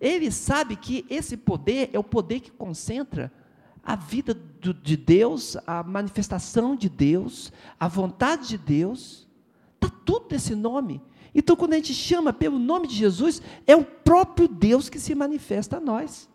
[0.00, 3.30] ele sabe que esse poder é o poder que concentra
[3.82, 9.28] a vida do, de Deus, a manifestação de Deus, a vontade de Deus,
[9.74, 11.02] está tudo nesse nome.
[11.34, 15.14] Então, quando a gente chama pelo nome de Jesus, é o próprio Deus que se
[15.14, 16.28] manifesta a nós.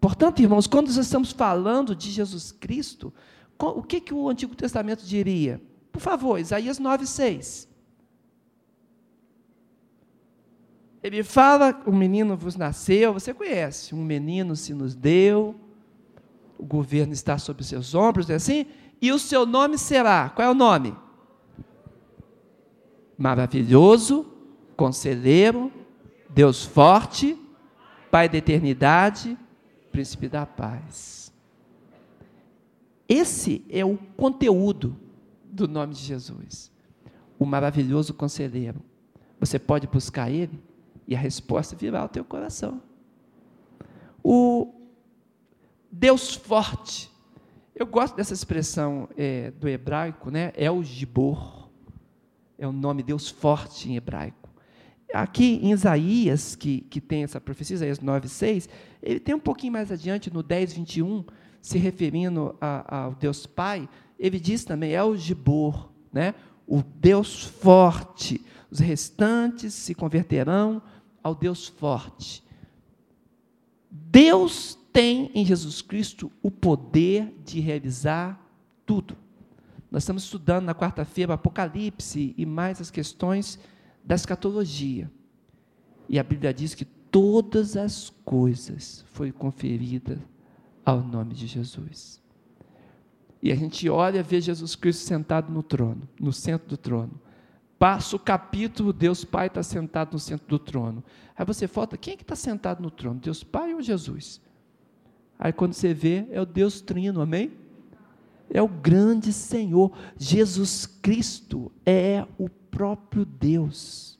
[0.00, 3.12] Portanto, irmãos, quando nós estamos falando de Jesus Cristo,
[3.58, 5.60] o que, que o Antigo Testamento diria?
[5.90, 7.66] Por favor, Isaías 9,6.
[11.08, 15.58] Ele fala: um menino vos nasceu, você conhece, um menino se nos deu,
[16.58, 18.66] o governo está sobre seus ombros, é assim?
[19.00, 20.94] E o seu nome será: qual é o nome?
[23.16, 24.26] Maravilhoso,
[24.76, 25.72] conselheiro,
[26.28, 27.38] Deus forte,
[28.10, 29.36] Pai da eternidade,
[29.90, 31.32] príncipe da paz.
[33.06, 34.96] Esse é o conteúdo
[35.42, 36.70] do nome de Jesus.
[37.38, 38.80] O maravilhoso conselheiro.
[39.38, 40.67] Você pode buscar ele
[41.08, 42.82] e a resposta virá ao teu coração.
[44.22, 44.74] O
[45.90, 47.10] Deus forte.
[47.74, 50.52] Eu gosto dessa expressão é, do hebraico, né?
[50.54, 51.70] El Gibor.
[52.58, 54.50] É o nome Deus forte em hebraico.
[55.14, 58.68] Aqui em Isaías, que, que tem essa profecia, Isaías 9, 6,
[59.02, 61.24] ele tem um pouquinho mais adiante, no 10, 21,
[61.62, 66.34] se referindo a, ao Deus Pai, ele diz também, é o Gibor, né?
[66.66, 68.44] o Deus forte.
[68.70, 70.82] Os restantes se converterão
[71.22, 72.42] ao Deus forte.
[73.90, 78.40] Deus tem em Jesus Cristo o poder de realizar
[78.84, 79.16] tudo.
[79.90, 83.58] Nós estamos estudando na quarta-feira Apocalipse e mais as questões
[84.04, 85.10] da escatologia.
[86.08, 90.18] E a Bíblia diz que todas as coisas foi conferida
[90.84, 92.22] ao nome de Jesus.
[93.42, 97.20] E a gente olha e vê Jesus Cristo sentado no trono, no centro do trono.
[97.78, 101.04] Passa o capítulo, Deus Pai está sentado no centro do trono.
[101.36, 103.20] Aí você falta, quem é que está sentado no trono?
[103.20, 104.40] Deus Pai ou Jesus?
[105.38, 107.52] Aí quando você vê, é o Deus Trino, amém?
[108.50, 109.92] É o grande Senhor.
[110.16, 114.18] Jesus Cristo é o próprio Deus.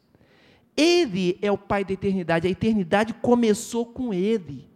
[0.77, 2.47] Ele é o Pai da eternidade.
[2.47, 4.69] A eternidade começou com Ele.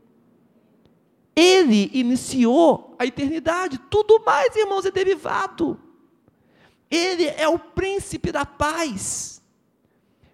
[1.36, 3.78] Ele iniciou a eternidade.
[3.88, 5.78] Tudo mais, irmãos, é derivado.
[6.92, 9.42] Ele é o príncipe da paz.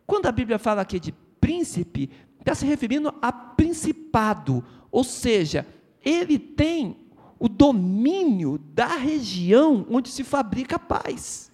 [0.05, 5.65] Quando a Bíblia fala aqui de príncipe, está se referindo a principado, ou seja,
[6.05, 6.97] ele tem
[7.39, 11.53] o domínio da região onde se fabrica a paz.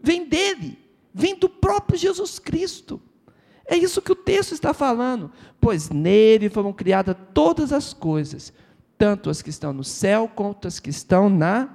[0.00, 0.78] Vem dele,
[1.12, 3.02] vem do próprio Jesus Cristo.
[3.66, 5.32] É isso que o texto está falando.
[5.60, 8.52] Pois nele foram criadas todas as coisas,
[8.96, 11.68] tanto as que estão no céu quanto as que estão na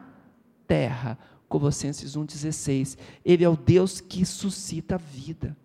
[0.66, 2.98] terra Colossenses 1,16.
[3.24, 5.56] Ele é o Deus que suscita a vida.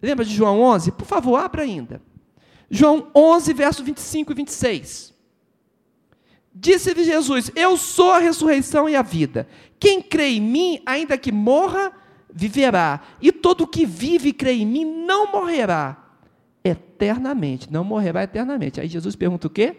[0.00, 0.92] Lembra de João 11?
[0.92, 2.02] Por favor, abra ainda.
[2.70, 5.14] João 11, verso 25 e 26.
[6.54, 9.46] Disse-lhe Jesus: Eu sou a ressurreição e a vida.
[9.78, 11.92] Quem crê em mim, ainda que morra,
[12.32, 13.00] viverá.
[13.20, 16.02] E todo que vive e crê em mim não morrerá
[16.64, 17.70] eternamente.
[17.70, 18.80] Não morrerá eternamente.
[18.80, 19.76] Aí Jesus pergunta o quê?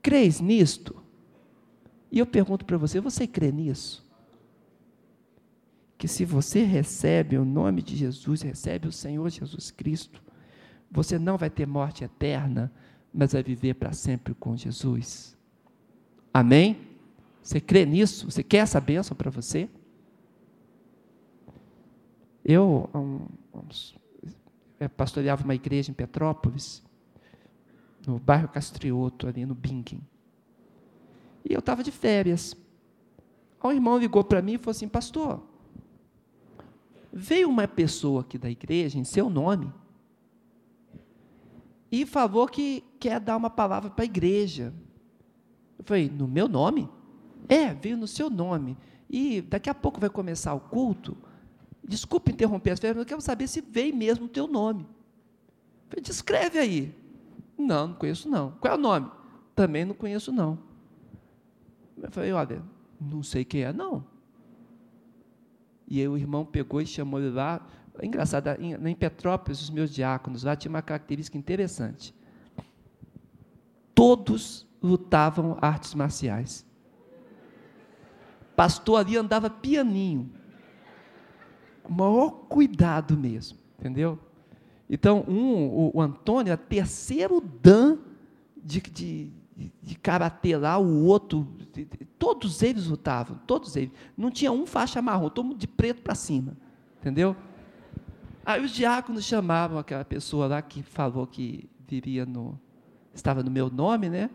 [0.00, 1.01] Crês nisto?
[2.12, 4.04] E eu pergunto para você: você crê nisso?
[5.96, 10.22] Que se você recebe o nome de Jesus, recebe o Senhor Jesus Cristo,
[10.90, 12.70] você não vai ter morte eterna,
[13.14, 15.34] mas vai viver para sempre com Jesus.
[16.34, 16.76] Amém?
[17.42, 18.30] Você crê nisso?
[18.30, 19.70] Você quer essa bênção para você?
[22.44, 26.82] Eu um, um, pastoreava uma igreja em Petrópolis,
[28.06, 30.02] no bairro Castrioto, ali no Bingen.
[31.48, 32.56] E eu estava de férias.
[33.62, 35.42] O irmão ligou para mim e falou assim: Pastor,
[37.12, 39.72] veio uma pessoa aqui da igreja em seu nome
[41.90, 44.72] e falou que quer dar uma palavra para a igreja.
[45.78, 46.88] Eu falei: No meu nome?
[47.48, 48.78] É, veio no seu nome.
[49.10, 51.16] E daqui a pouco vai começar o culto.
[51.84, 54.82] Desculpe interromper as férias, mas eu quero saber se veio mesmo o teu nome.
[54.84, 56.94] Eu falei, descreve aí.
[57.58, 58.52] Não, não conheço não.
[58.52, 59.10] Qual é o nome?
[59.54, 60.58] Também não conheço não.
[62.02, 62.62] Eu falei, olha,
[63.00, 64.04] não sei quem é, não.
[65.86, 67.64] E aí o irmão pegou e chamou ele lá.
[67.98, 72.14] É engraçado, em, Petrópolis, os meus diáconos lá tinham uma característica interessante.
[73.94, 76.66] Todos lutavam artes marciais.
[78.56, 80.30] Pastor ali andava pianinho.
[81.84, 84.18] O maior cuidado mesmo, entendeu?
[84.88, 87.98] Então, um, o, o Antônio, a terceiro dan
[88.56, 89.32] de, de,
[89.82, 91.46] de karatê lá, o outro,
[92.18, 93.92] todos eles lutavam, todos eles.
[94.16, 96.56] Não tinha um faixa marrom, todo mundo de preto para cima,
[97.00, 97.36] entendeu?
[98.44, 102.58] Aí os diáconos chamavam aquela pessoa lá que falou que viria no,
[103.14, 104.30] estava no meu nome, né?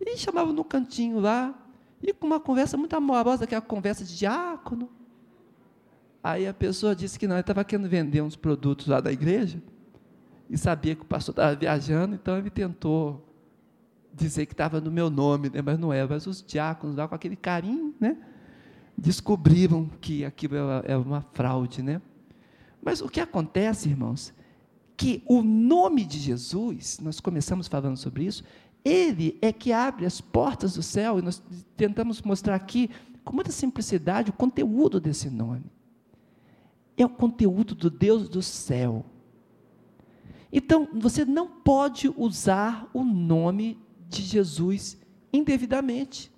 [0.00, 1.54] E chamavam no cantinho lá,
[2.02, 4.88] e com uma conversa muito amorosa, aquela conversa de diácono.
[6.22, 9.62] Aí a pessoa disse que não, ele estava querendo vender uns produtos lá da igreja,
[10.48, 13.33] e sabia que o pastor estava viajando, então ele tentou
[14.14, 15.60] dizer que estava no meu nome, né?
[15.60, 16.06] mas não era.
[16.06, 18.16] Mas os diáconos lá, com aquele carinho, né?
[18.96, 21.82] descobriram que aquilo era uma fraude.
[21.82, 22.00] Né?
[22.82, 24.32] Mas o que acontece, irmãos,
[24.96, 28.44] que o nome de Jesus, nós começamos falando sobre isso,
[28.84, 31.42] ele é que abre as portas do céu, e nós
[31.76, 32.90] tentamos mostrar aqui,
[33.24, 35.64] com muita simplicidade, o conteúdo desse nome.
[36.96, 39.04] É o conteúdo do Deus do céu.
[40.52, 43.76] Então, você não pode usar o nome
[44.22, 44.98] de Jesus
[45.32, 46.32] indevidamente.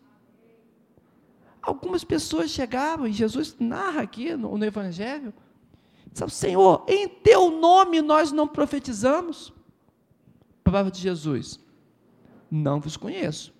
[1.61, 5.35] Algumas pessoas chegavam, e Jesus narra aqui no, no Evangelho,
[6.16, 9.53] Sabe, Senhor, em teu nome nós não profetizamos.
[10.64, 11.61] Palavra de Jesus:
[12.51, 13.55] Não vos conheço.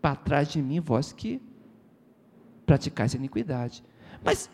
[0.00, 1.42] Para trás de mim, vós que
[2.64, 3.82] praticais iniquidade.
[4.22, 4.48] Mas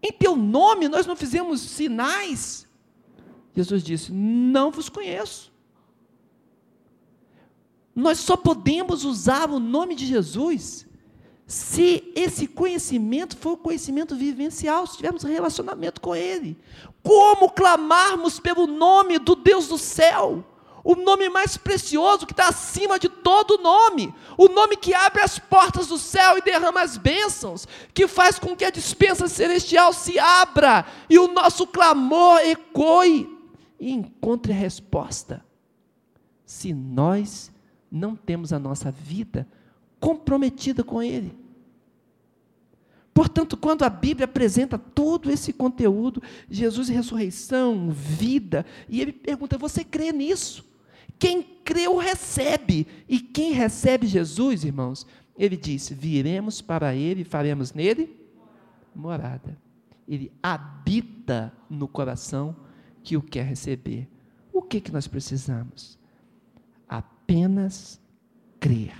[0.00, 2.68] em teu nome nós não fizemos sinais.
[3.52, 5.49] Jesus disse: Não vos conheço.
[7.94, 10.86] Nós só podemos usar o nome de Jesus
[11.46, 16.56] se esse conhecimento for conhecimento vivencial, se tivermos relacionamento com Ele.
[17.02, 20.44] Como clamarmos pelo nome do Deus do céu?
[20.84, 25.38] O nome mais precioso que está acima de todo nome, o nome que abre as
[25.38, 30.18] portas do céu e derrama as bênçãos, que faz com que a dispensa celestial se
[30.18, 33.28] abra e o nosso clamor ecoe
[33.78, 35.44] e encontre a resposta.
[36.46, 37.49] Se nós
[37.90, 39.46] não temos a nossa vida
[39.98, 41.34] comprometida com Ele.
[43.12, 49.84] Portanto, quando a Bíblia apresenta todo esse conteúdo, Jesus ressurreição, vida, e ele pergunta: você
[49.84, 50.64] crê nisso?
[51.18, 52.86] Quem creu recebe.
[53.06, 58.16] E quem recebe Jesus, irmãos, ele disse: viremos para ele e faremos nele
[58.94, 59.58] morada.
[60.08, 62.56] Ele habita no coração
[63.02, 64.08] que o quer receber.
[64.52, 65.99] O que, que nós precisamos?
[67.30, 68.02] Apenas
[68.58, 68.92] crer.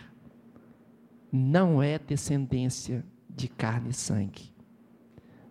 [1.32, 4.54] Não é descendência de carne e sangue.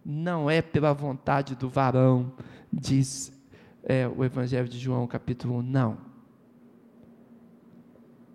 [0.05, 2.31] Não é pela vontade do varão,
[2.71, 3.37] diz
[3.83, 5.61] é, o Evangelho de João, capítulo 1.
[5.61, 5.97] Não.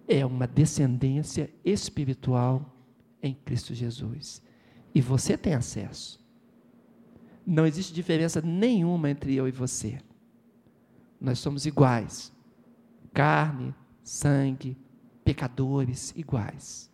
[0.07, 2.71] É uma descendência espiritual
[3.23, 4.43] em Cristo Jesus.
[4.95, 6.23] E você tem acesso.
[7.47, 9.99] Não existe diferença nenhuma entre eu e você.
[11.19, 12.31] Nós somos iguais.
[13.15, 13.75] Carne,
[14.05, 14.77] sangue,
[15.25, 16.91] pecadores iguais.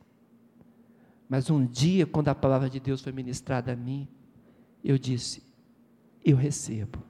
[1.28, 4.08] Mas um dia, quando a palavra de Deus foi ministrada a mim,
[4.82, 5.42] eu disse:
[6.24, 7.02] Eu recebo.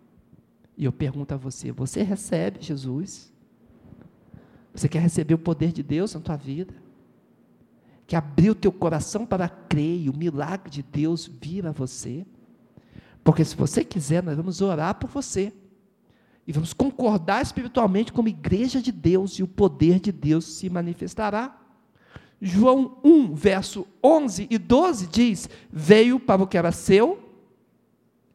[0.76, 3.32] E eu pergunto a você: Você recebe Jesus?
[4.74, 6.74] Você quer receber o poder de Deus na tua vida?
[8.06, 12.26] Quer abrir o teu coração para crer e o milagre de Deus vir a você?
[13.22, 15.52] Porque se você quiser, nós vamos orar por você.
[16.46, 21.56] E vamos concordar espiritualmente como igreja de Deus e o poder de Deus se manifestará.
[22.40, 27.18] João 1, verso 11 e 12 diz: Veio para o que era seu,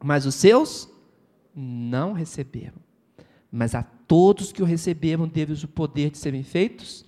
[0.03, 0.87] mas os seus
[1.53, 2.77] não receberam.
[3.51, 7.05] Mas a todos que o receberam, deu-lhes o poder de serem feitos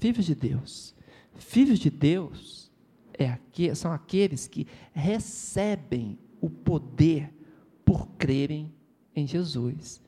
[0.00, 0.94] filhos de Deus.
[1.36, 2.72] Filhos de Deus
[3.12, 7.32] é aqui, são aqueles que recebem o poder
[7.84, 8.72] por crerem
[9.20, 10.00] em Jesus.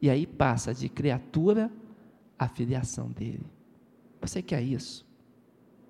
[0.00, 1.70] E aí passa de criatura
[2.38, 3.46] à filiação dele.
[4.20, 5.06] Você quer isso?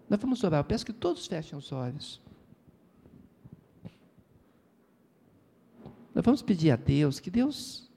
[0.08, 0.60] Nós vamos orar.
[0.60, 2.20] Eu peço que todos fechem os olhos.
[6.14, 7.88] Nós vamos pedir a Deus que Deus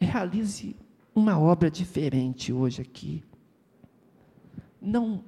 [0.00, 0.76] realize
[1.14, 3.24] uma obra diferente hoje aqui.
[4.80, 5.24] Não,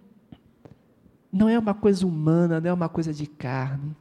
[1.33, 3.97] não é uma coisa humana, não é uma coisa de carne.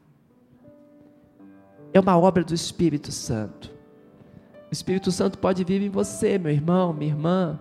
[1.94, 3.79] É uma obra do Espírito Santo.
[4.70, 7.60] O Espírito Santo pode vir em você, meu irmão, minha irmã,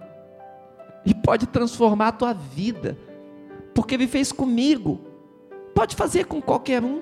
[1.04, 2.98] e pode transformar a tua vida
[3.78, 5.00] porque Ele fez comigo,
[5.72, 7.00] pode fazer com qualquer um.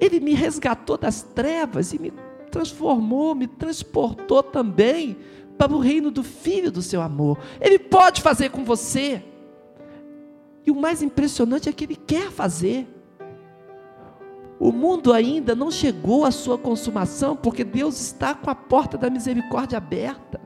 [0.00, 2.10] Ele me resgatou das trevas e me
[2.50, 5.18] transformou, me transportou também
[5.58, 7.38] para o reino do Filho do seu amor.
[7.60, 9.22] Ele pode fazer com você.
[10.64, 12.88] E o mais impressionante é que Ele quer fazer.
[14.58, 19.10] O mundo ainda não chegou à sua consumação, porque Deus está com a porta da
[19.10, 20.40] misericórdia aberta.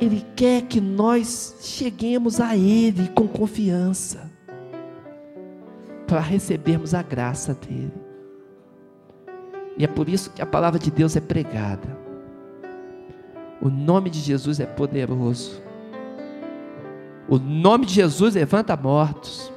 [0.00, 4.30] Ele quer que nós cheguemos a Ele com confiança,
[6.06, 7.92] para recebermos a graça dEle.
[9.78, 11.98] E é por isso que a palavra de Deus é pregada.
[13.60, 15.62] O nome de Jesus é poderoso.
[17.28, 19.50] O nome de Jesus levanta mortos.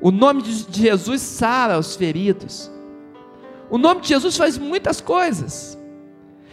[0.00, 2.70] O nome de Jesus sara os feridos.
[3.68, 5.78] O nome de Jesus faz muitas coisas.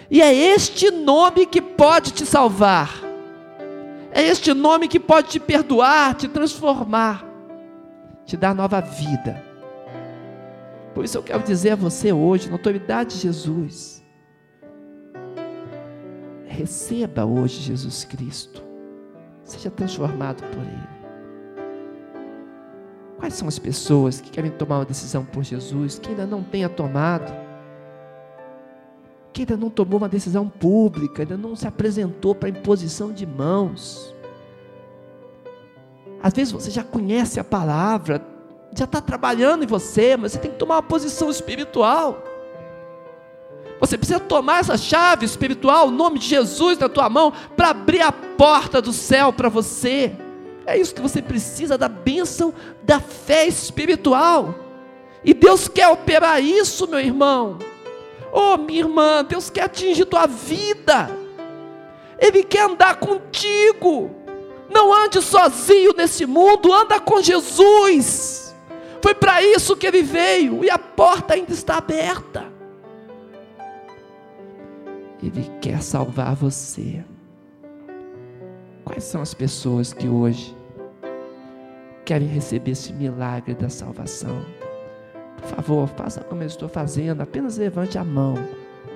[0.10, 2.92] E é este nome que pode te salvar.
[4.12, 7.26] É este nome que pode te perdoar, te transformar,
[8.26, 9.44] te dar nova vida.
[10.94, 14.04] Por isso eu quero dizer a você hoje, na autoridade de Jesus,
[16.46, 18.64] receba hoje Jesus Cristo,
[19.44, 20.97] seja transformado por Ele.
[23.18, 26.70] Quais são as pessoas que querem tomar uma decisão por Jesus, que ainda não tenha
[26.70, 27.48] tomado?
[29.38, 34.16] porque ainda não tomou uma decisão pública, ainda não se apresentou para imposição de mãos.
[36.24, 38.26] Às vezes você já conhece a palavra,
[38.76, 42.24] já está trabalhando em você, mas você tem que tomar uma posição espiritual.
[43.80, 48.02] Você precisa tomar essa chave espiritual, o nome de Jesus na tua mão, para abrir
[48.02, 50.16] a porta do céu para você.
[50.68, 52.54] É isso que você precisa da bênção
[52.84, 54.54] da fé espiritual.
[55.24, 57.58] E Deus quer operar isso, meu irmão.
[58.34, 61.10] Oh, minha irmã, Deus quer atingir tua vida.
[62.20, 64.12] Ele quer andar contigo.
[64.70, 68.54] Não ande sozinho nesse mundo, anda com Jesus.
[69.02, 72.52] Foi para isso que ele veio e a porta ainda está aberta.
[75.24, 77.06] Ele quer salvar você.
[78.84, 80.57] Quais são as pessoas que hoje
[82.08, 84.42] querem receber esse milagre da salvação?
[85.36, 88.36] Por favor, faça como eu estou fazendo, apenas levante a mão,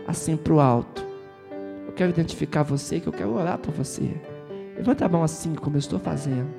[0.07, 1.05] assim para o alto.
[1.85, 4.15] Eu quero identificar você, que eu quero orar por você.
[4.77, 6.49] Levanta a mão assim, como eu estou fazendo.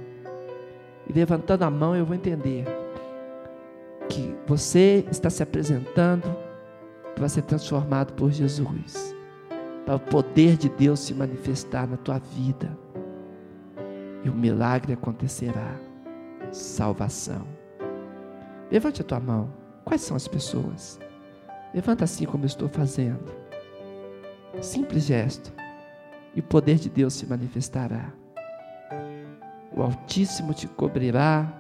[1.09, 2.67] E levantando a mão, eu vou entender
[4.11, 6.37] que você está se apresentando
[7.15, 9.15] para ser transformado por Jesus
[9.87, 12.77] para o poder de Deus se manifestar na tua vida.
[14.23, 15.75] E o milagre acontecerá.
[16.53, 17.47] Salvação.
[18.71, 19.51] Levante a tua mão.
[19.85, 21.01] Quais são as pessoas?
[21.75, 23.25] Levanta assim como eu estou fazendo.
[24.61, 25.53] Simples gesto.
[26.35, 28.13] E o poder de Deus se manifestará.
[29.75, 31.51] O Altíssimo te cobrirá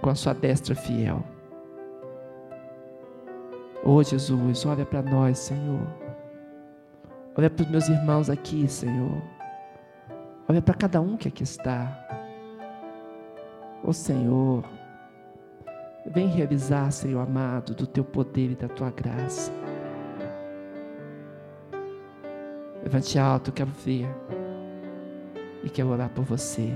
[0.00, 1.22] com a sua destra fiel.
[3.84, 5.86] Oh Jesus, olha para nós, Senhor.
[7.36, 9.22] Olha para os meus irmãos aqui, Senhor.
[10.48, 12.06] Olha para cada um que aqui está.
[13.82, 14.64] Oh, Senhor,
[16.06, 19.50] vem realizar, Senhor amado, do teu poder e da tua graça.
[22.82, 24.08] Levante alto, quero ver.
[25.62, 26.72] E quero orar por você.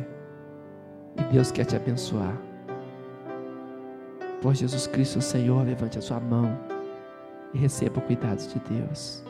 [1.16, 2.36] E Deus quer te abençoar.
[4.40, 6.58] Por Jesus Cristo, Senhor, levante a sua mão
[7.54, 9.24] e receba o cuidado de Deus.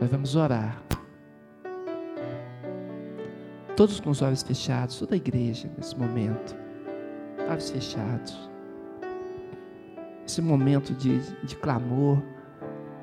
[0.00, 0.82] Nós vamos orar.
[3.82, 6.56] Todos com os olhos fechados, toda a igreja nesse momento,
[7.50, 8.48] olhos fechados.
[10.24, 12.22] Esse momento de, de clamor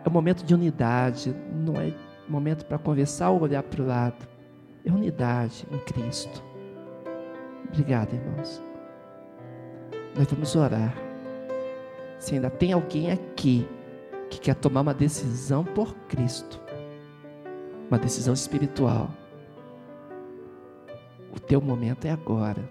[0.06, 1.94] é um momento de unidade, não é
[2.30, 4.26] momento para conversar ou olhar para o lado.
[4.86, 6.42] É unidade em Cristo.
[7.68, 8.64] Obrigado, irmãos.
[10.16, 10.96] Nós vamos orar.
[12.20, 13.68] Se ainda tem alguém aqui
[14.30, 16.58] que quer tomar uma decisão por Cristo,
[17.90, 19.10] uma decisão espiritual.
[21.36, 22.64] O teu momento é agora,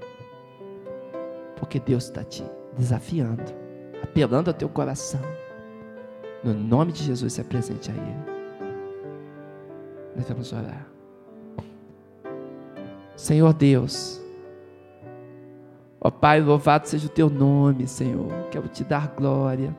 [1.57, 2.45] porque Deus está te
[2.77, 3.45] desafiando,
[4.03, 5.21] apelando ao teu coração.
[6.43, 8.39] No nome de Jesus, se apresente a Ele.
[10.17, 10.87] Nós vamos orar.
[13.17, 14.21] Senhor Deus,
[16.01, 18.31] ó Pai, louvado seja o teu nome, Senhor.
[18.51, 19.77] Quero te dar glória.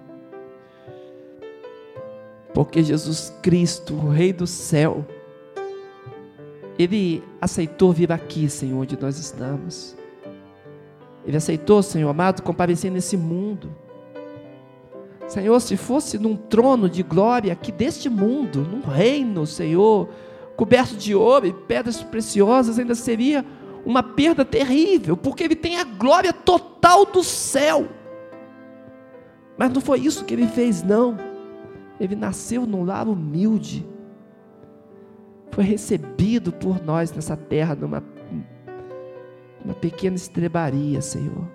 [2.54, 5.06] Porque Jesus Cristo, o Rei do céu,
[6.80, 9.98] ele aceitou vir aqui, Senhor, onde nós estamos.
[11.26, 13.70] Ele aceitou, Senhor amado, comparecer nesse mundo.
[15.28, 20.08] Senhor, se fosse num trono de glória aqui deste mundo, num reino, Senhor,
[20.56, 23.46] coberto de ouro e pedras preciosas, ainda seria
[23.86, 27.90] uma perda terrível, porque ele tem a glória total do céu.
[29.58, 31.18] Mas não foi isso que ele fez, não.
[32.00, 33.86] Ele nasceu num lar humilde
[35.52, 38.04] foi recebido por nós nessa terra, numa,
[39.64, 41.48] numa pequena estrebaria, Senhor.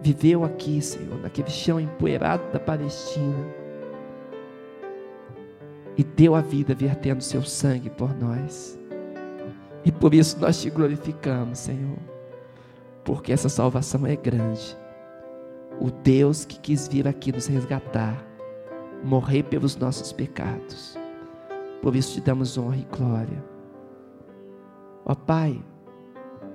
[0.00, 3.46] Viveu aqui, Senhor, naquele chão empoeirado da Palestina.
[5.96, 8.78] E deu a vida vertendo seu sangue por nós.
[9.84, 11.98] E por isso nós te glorificamos, Senhor.
[13.04, 14.76] Porque essa salvação é grande.
[15.80, 18.24] O Deus que quis vir aqui nos resgatar,
[19.02, 20.98] morrer pelos nossos pecados
[21.86, 23.44] por isso te damos honra e glória.
[25.04, 25.64] Ó Pai,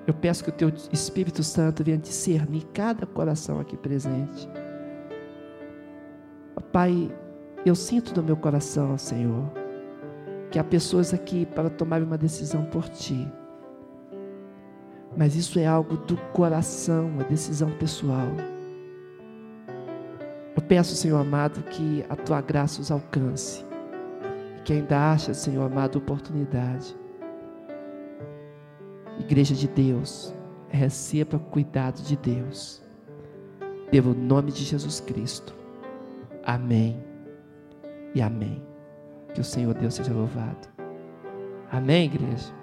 [0.06, 4.50] eu peço que o Teu Espírito Santo venha discernir cada coração aqui presente.
[6.54, 7.10] Ó Pai,
[7.66, 9.50] eu sinto no meu coração, Senhor,
[10.52, 13.26] que há pessoas aqui para tomar uma decisão por Ti.
[15.16, 18.28] Mas isso é algo do coração, uma decisão pessoal.
[20.54, 23.71] Eu peço, Senhor amado, que a Tua graça os alcance
[24.64, 26.96] que ainda acha, Senhor amado, oportunidade.
[29.20, 30.34] Igreja de Deus,
[30.70, 32.82] receba cuidado de Deus.
[33.90, 35.54] Pelo nome de Jesus Cristo.
[36.44, 37.04] Amém
[38.16, 38.64] e amém.
[39.34, 40.68] Que o Senhor Deus seja louvado.
[41.72, 42.61] Amém, igreja?